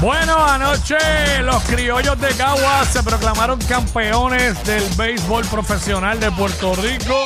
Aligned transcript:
Bueno, 0.00 0.44
anoche 0.44 0.96
los 1.42 1.62
criollos 1.64 2.20
de 2.20 2.28
Caguas 2.28 2.88
se 2.88 3.02
proclamaron 3.02 3.58
campeones 3.60 4.62
del 4.64 4.82
béisbol 4.96 5.44
profesional 5.46 6.18
de 6.18 6.30
Puerto 6.30 6.74
Rico, 6.74 7.24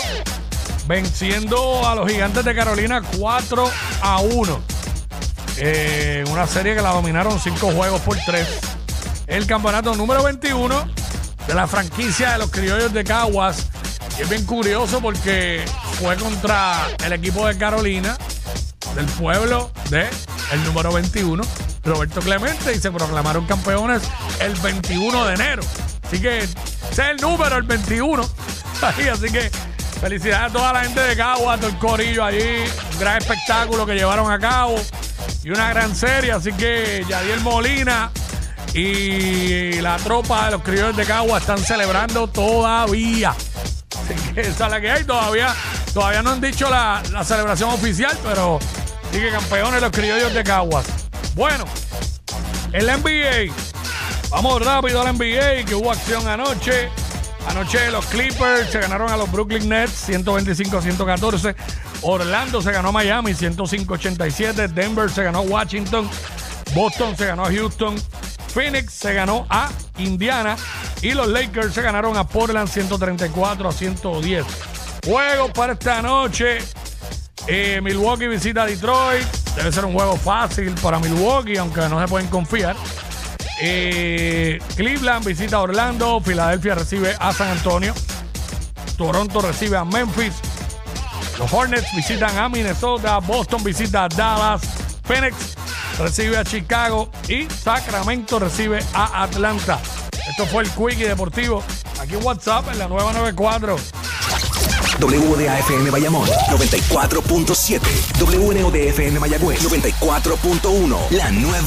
venciendo 0.86 1.88
a 1.88 1.94
los 1.94 2.10
gigantes 2.10 2.44
de 2.44 2.54
Carolina 2.54 3.02
4 3.18 3.70
a 4.02 4.20
1. 4.20 4.60
Eh, 5.58 6.24
una 6.30 6.46
serie 6.46 6.74
que 6.74 6.82
la 6.82 6.90
dominaron 6.90 7.38
5 7.38 7.72
juegos 7.72 8.00
por 8.02 8.16
3. 8.16 8.46
El 9.26 9.46
campeonato 9.46 9.94
número 9.94 10.22
21 10.22 10.88
de 11.46 11.54
la 11.54 11.66
franquicia 11.66 12.32
de 12.32 12.38
los 12.38 12.50
criollos 12.50 12.92
de 12.92 13.04
Caguas. 13.04 13.68
Y 14.18 14.22
es 14.22 14.28
bien 14.28 14.44
curioso 14.44 15.00
porque 15.00 15.64
fue 16.00 16.16
contra 16.16 16.88
el 17.04 17.12
equipo 17.12 17.46
de 17.46 17.56
Carolina, 17.56 18.16
del 18.94 19.06
pueblo 19.06 19.70
de 19.90 20.08
el 20.52 20.64
número 20.64 20.92
21, 20.92 21.42
Roberto 21.84 22.20
Clemente, 22.20 22.74
y 22.74 22.78
se 22.78 22.90
proclamaron 22.90 23.46
campeones 23.46 24.02
el 24.40 24.54
21 24.54 25.24
de 25.26 25.34
enero. 25.34 25.62
Así 26.06 26.20
que 26.20 26.38
ese 26.38 26.56
es 26.90 26.98
el 26.98 27.16
número, 27.18 27.56
el 27.56 27.64
21. 27.64 28.22
Ahí, 28.82 29.08
así 29.08 29.30
que 29.30 29.50
felicidades 30.00 30.50
a 30.50 30.52
toda 30.52 30.72
la 30.72 30.84
gente 30.84 31.00
de 31.00 31.16
Caguas, 31.16 31.60
todo 31.60 31.70
el 31.70 31.78
corillo 31.78 32.24
allí. 32.24 32.62
Un 32.92 32.98
gran 32.98 33.18
espectáculo 33.18 33.84
que 33.84 33.94
llevaron 33.94 34.30
a 34.30 34.38
cabo 34.38 34.76
y 35.42 35.50
una 35.50 35.68
gran 35.70 35.94
serie. 35.94 36.32
Así 36.32 36.52
que 36.52 37.04
Yadiel 37.08 37.40
Molina 37.40 38.10
y 38.72 39.80
la 39.80 39.96
tropa 39.96 40.46
de 40.46 40.50
los 40.52 40.62
criollos 40.62 40.96
de 40.96 41.04
Caguas 41.04 41.42
están 41.42 41.58
celebrando 41.58 42.28
todavía. 42.28 43.30
Así 43.30 44.32
que 44.32 44.40
esa 44.42 44.66
es 44.66 44.70
la 44.70 44.80
que 44.80 44.90
hay. 44.90 45.04
Todavía, 45.04 45.54
todavía 45.92 46.22
no 46.22 46.30
han 46.30 46.40
dicho 46.40 46.70
la, 46.70 47.02
la 47.12 47.24
celebración 47.24 47.70
oficial, 47.70 48.16
pero 48.22 48.60
sigue 49.12 49.30
campeones 49.30 49.80
los 49.80 49.90
criollos 49.90 50.32
de 50.34 50.44
Caguas. 50.44 50.86
Bueno, 51.34 51.64
el 52.72 52.86
NBA. 52.86 53.54
Vamos 54.30 54.62
rápido 54.64 55.00
al 55.00 55.16
NBA, 55.16 55.64
que 55.64 55.74
hubo 55.74 55.90
acción 55.90 56.26
anoche. 56.28 56.90
Anoche 57.48 57.90
los 57.90 58.04
Clippers 58.06 58.70
se 58.70 58.78
ganaron 58.78 59.10
a 59.10 59.16
los 59.16 59.30
Brooklyn 59.32 59.68
Nets 59.68 60.08
125-114. 60.08 61.54
Orlando 62.02 62.60
se 62.60 62.72
ganó 62.72 62.88
a 62.88 62.92
Miami 62.92 63.32
105-87. 63.32 64.68
Denver 64.68 65.10
se 65.10 65.22
ganó 65.22 65.38
a 65.38 65.42
Washington. 65.42 66.10
Boston 66.74 67.16
se 67.16 67.26
ganó 67.26 67.46
a 67.46 67.50
Houston. 67.50 67.96
Phoenix 68.52 68.92
se 68.92 69.14
ganó 69.14 69.46
a 69.48 69.70
Indiana. 69.96 70.56
Y 71.00 71.12
los 71.12 71.28
Lakers 71.28 71.72
se 71.72 71.80
ganaron 71.80 72.18
a 72.18 72.26
Portland 72.26 72.68
134 72.68 73.68
a 73.68 73.72
110. 73.72 74.44
Juegos 75.06 75.50
para 75.52 75.72
esta 75.72 76.02
noche. 76.02 76.58
Eh, 77.50 77.80
Milwaukee 77.82 78.28
visita 78.28 78.64
a 78.64 78.66
Detroit. 78.66 79.26
Debe 79.56 79.72
ser 79.72 79.86
un 79.86 79.94
juego 79.94 80.16
fácil 80.16 80.74
para 80.82 80.98
Milwaukee, 80.98 81.56
aunque 81.56 81.80
no 81.88 81.98
se 81.98 82.06
pueden 82.06 82.28
confiar. 82.28 82.76
Eh, 83.62 84.58
Cleveland 84.76 85.24
visita 85.24 85.56
a 85.56 85.62
Orlando. 85.62 86.20
Filadelfia 86.20 86.74
recibe 86.74 87.16
a 87.18 87.32
San 87.32 87.48
Antonio. 87.48 87.94
Toronto 88.98 89.40
recibe 89.40 89.78
a 89.78 89.84
Memphis. 89.84 90.34
Los 91.38 91.50
Hornets 91.50 91.88
visitan 91.96 92.36
a 92.36 92.50
Minnesota. 92.50 93.18
Boston 93.18 93.64
visita 93.64 94.04
a 94.04 94.08
Dallas. 94.08 94.60
Phoenix 95.04 95.56
recibe 95.98 96.36
a 96.36 96.44
Chicago. 96.44 97.10
Y 97.28 97.48
Sacramento 97.48 98.38
recibe 98.38 98.80
a 98.92 99.22
Atlanta. 99.22 99.78
Esto 100.28 100.44
fue 100.44 100.64
el 100.64 100.70
Quickie 100.70 101.08
Deportivo. 101.08 101.64
Aquí 101.98 102.14
en 102.14 102.22
WhatsApp 102.22 102.68
en 102.72 102.78
la 102.78 102.88
nueva 102.88 103.14
94. 103.14 103.76
WDAFM 105.00 105.90
Bayamón 105.90 106.28
94.7. 106.50 107.80
WNODFM 108.18 109.18
Mayagüez 109.20 109.60
94.1. 109.64 111.10
La 111.10 111.30
nueva 111.30 111.58